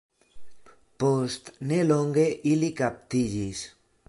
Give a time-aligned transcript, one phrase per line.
[1.03, 3.65] Post nelonge ili kaptiĝis.